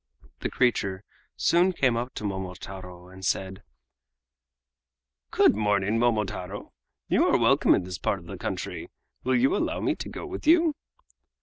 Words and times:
The 0.39 0.49
creature 0.49 1.03
soon 1.37 1.73
came 1.73 1.95
up 1.95 2.15
to 2.15 2.23
Momotaro 2.23 3.09
and 3.09 3.23
said: 3.23 3.61
"Good 5.29 5.55
morning, 5.55 5.99
Momotaro! 5.99 6.73
You 7.07 7.27
are 7.27 7.37
welcome 7.37 7.75
in 7.75 7.83
this 7.83 7.99
part 7.99 8.17
of 8.17 8.25
the 8.25 8.35
country. 8.35 8.89
Will 9.23 9.35
you 9.35 9.55
allow 9.55 9.79
me 9.79 9.93
to 9.97 10.09
go 10.09 10.25
with 10.25 10.47
you?" 10.47 10.75